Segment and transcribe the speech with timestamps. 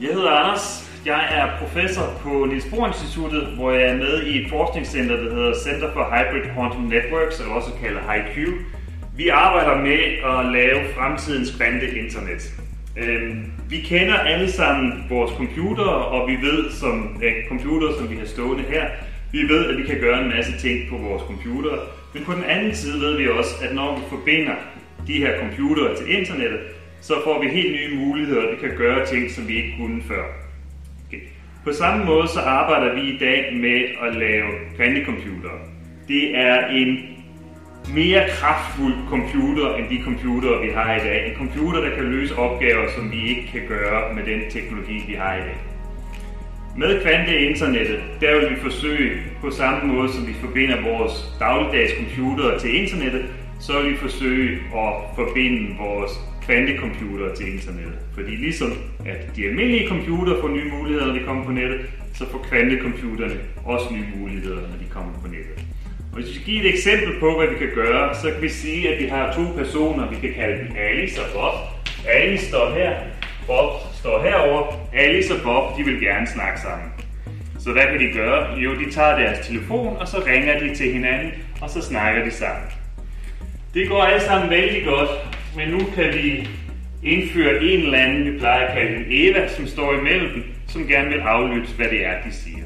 [0.00, 0.90] Jeg hedder Anders.
[1.06, 5.34] Jeg er professor på Niels Bohr Instituttet, hvor jeg er med i et forskningscenter, der
[5.34, 8.48] hedder Center for Hybrid Quantum Networks, eller også kaldet HiQ.
[9.16, 10.00] Vi arbejder med
[10.32, 12.42] at lave fremtidens kvante-internet.
[12.96, 18.16] Øhm, vi kender alle sammen vores computer, og vi ved, som ja, computer, som vi
[18.16, 18.84] har stående her,
[19.32, 21.72] vi ved, at vi kan gøre en masse ting på vores computer.
[22.14, 24.54] Men på den anden side ved vi også, at når vi forbinder
[25.06, 26.60] de her computere til internettet,
[27.06, 30.24] så får vi helt nye muligheder, vi kan gøre ting, som vi ikke kunne før.
[31.06, 31.20] Okay.
[31.64, 35.58] På samme måde så arbejder vi i dag med at lave kvantecomputere.
[36.08, 36.98] Det er en
[37.94, 41.30] mere kraftfuld computer end de computere, vi har i dag.
[41.30, 45.14] En computer, der kan løse opgaver, som vi ikke kan gøre med den teknologi, vi
[45.14, 45.56] har i dag.
[46.76, 52.58] Med kvanteinternettet, der vil vi forsøge på samme måde, som vi forbinder vores dagligdags computere
[52.58, 53.24] til internettet,
[53.60, 56.12] så vil vi forsøge at forbinde vores
[56.46, 57.98] kvantecomputere til internettet.
[58.14, 58.72] Fordi ligesom
[59.06, 61.80] at de almindelige computere får nye muligheder, når de kommer på nettet,
[62.14, 65.64] så får kvantecomputerne også nye muligheder, når de kommer på nettet.
[66.12, 68.48] Og hvis vi skal give et eksempel på, hvad vi kan gøre, så kan vi
[68.48, 71.54] sige, at vi har to personer, vi kan kalde dem Alice og Bob.
[72.08, 72.92] Alice står her,
[73.46, 74.88] Bob står herover.
[74.94, 76.88] Alice og Bob, de vil gerne snakke sammen.
[77.58, 78.54] Så hvad kan de gøre?
[78.54, 82.30] Jo, de tager deres telefon, og så ringer de til hinanden, og så snakker de
[82.30, 82.68] sammen.
[83.74, 85.10] Det går alle sammen vældig godt,
[85.56, 86.48] men nu kan vi
[87.02, 90.86] indføre en eller anden, vi plejer at kalde en Eva, som står imellem dem, som
[90.86, 92.64] gerne vil aflytte, hvad det er, de siger.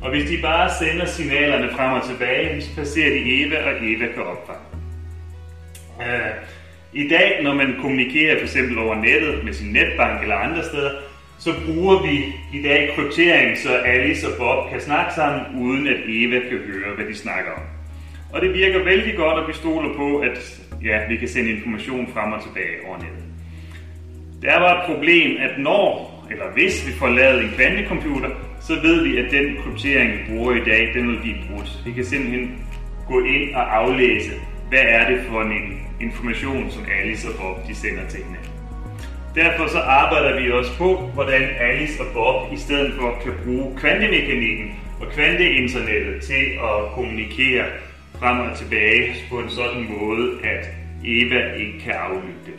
[0.00, 4.06] Og hvis de bare sender signalerne frem og tilbage, så passerer de Eva, og Eva
[4.06, 4.62] kan opfange.
[5.98, 6.30] Uh,
[6.92, 10.90] I dag, når man kommunikerer for eksempel over nettet med sin netbank eller andre steder,
[11.38, 15.96] så bruger vi i dag kryptering, så Alice og Bob kan snakke sammen, uden at
[16.08, 17.62] Eva kan høre, hvad de snakker om.
[18.32, 22.08] Og det virker vældig godt, at vi stoler på, at ja, vi kan sende information
[22.12, 23.24] frem og tilbage over nettet.
[24.42, 25.86] Der var et problem, at når,
[26.30, 28.30] eller hvis vi får lavet en kvantecomputer,
[28.60, 31.82] så ved vi, at den kryptering, vi bruger i dag, den vil blive brudt.
[31.84, 32.64] Vi kan simpelthen
[33.08, 34.30] gå ind og aflæse,
[34.68, 38.50] hvad er det for en information, som Alice og Bob de sender til hinanden.
[39.34, 43.76] Derfor så arbejder vi også på, hvordan Alice og Bob i stedet for kan bruge
[43.78, 44.70] kvantemekanikken
[45.00, 47.64] og kvanteinternettet til at kommunikere
[48.20, 50.68] frem og tilbage på en sådan måde, at
[51.04, 52.54] Eva ikke kan aflytte det.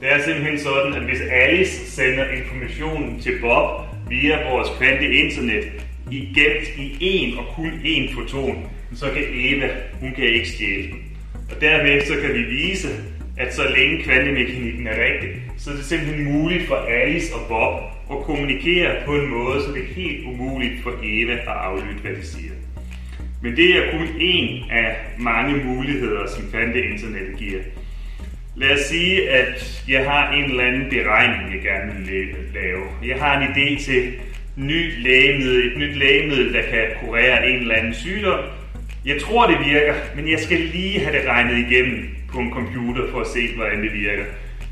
[0.00, 5.64] Det er simpelthen sådan, at hvis Alice sender informationen til Bob via vores kvanteinternet
[6.10, 9.68] i gemt i en og kun én foton, så kan Eva,
[10.00, 11.00] hun kan ikke stjæle den.
[11.50, 12.88] Og dermed så kan vi vise,
[13.36, 17.74] at så længe kvantemekanikken er rigtig, så er det simpelthen muligt for Alice og Bob
[18.10, 22.12] at kommunikere på en måde, så det er helt umuligt for Eva at aflytte, hvad
[22.12, 22.52] de siger.
[23.42, 27.60] Men det er kun en af mange muligheder, som kvanteinternet giver.
[28.56, 32.82] Lad os sige, at jeg har en eller anden beregning, jeg gerne vil lave.
[33.04, 34.12] Jeg har en idé til
[34.56, 38.40] ny lægemiddel, et nyt lægemiddel, der kan kurere en eller anden sygdom.
[39.04, 43.10] Jeg tror, det virker, men jeg skal lige have det regnet igennem på en computer
[43.10, 44.24] for at se, hvordan det virker.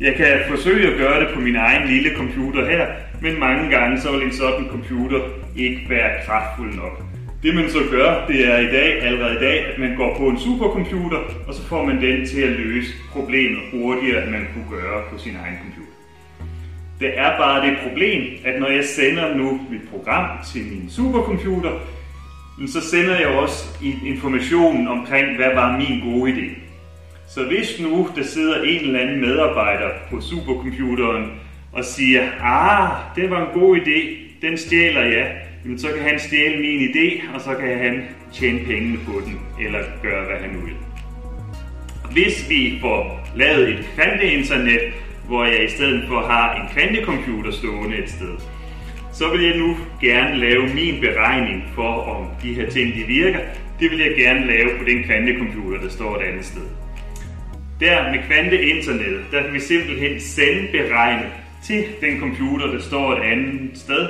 [0.00, 2.86] Jeg kan forsøge at gøre det på min egen lille computer her,
[3.20, 5.20] men mange gange så vil en sådan computer
[5.56, 7.13] ikke være kraftfuld nok.
[7.44, 10.28] Det man så gør, det er i dag, allerede i dag, at man går på
[10.28, 11.18] en supercomputer,
[11.48, 15.18] og så får man den til at løse problemet hurtigere, end man kunne gøre på
[15.18, 15.92] sin egen computer.
[17.00, 21.72] Det er bare det problem, at når jeg sender nu mit program til min supercomputer,
[22.66, 23.64] så sender jeg også
[24.06, 26.58] informationen omkring, hvad var min gode idé.
[27.28, 31.30] Så hvis nu der sidder en eller anden medarbejder på supercomputeren
[31.72, 34.16] og siger, ah, det var en god idé,
[34.46, 38.02] den stjæler jeg, jamen så kan han stjæle min idé, og så kan han
[38.32, 40.74] tjene pengene på den, eller gøre, hvad han vil.
[42.12, 44.80] Hvis vi får lavet et kvanteinternet,
[45.26, 48.34] hvor jeg i stedet for har en kvantecomputer stående et sted,
[49.12, 53.40] så vil jeg nu gerne lave min beregning for, om de her ting de virker.
[53.80, 56.62] Det vil jeg gerne lave på den kvantecomputer, der står et andet sted.
[57.80, 61.26] Der med kvanteinternet, der kan vi simpelthen sende beregne
[61.64, 64.08] til den computer, der står et andet sted,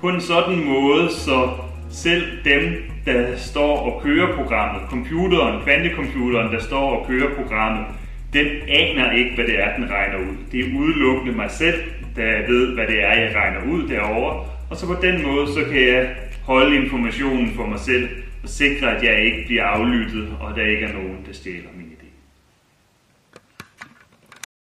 [0.00, 1.48] på en sådan måde, så
[1.90, 2.62] selv dem,
[3.06, 7.86] der står og kører programmet, computeren, kvantecomputeren, der står og kører programmet,
[8.32, 10.36] den aner ikke, hvad det er, den regner ud.
[10.52, 11.80] Det er udelukkende mig selv,
[12.16, 14.44] der ved, hvad det er, jeg regner ud derovre.
[14.70, 16.10] Og så på den måde, så kan jeg
[16.44, 18.08] holde informationen for mig selv
[18.42, 21.99] og sikre, at jeg ikke bliver aflyttet, og der ikke er nogen, der stjæler min.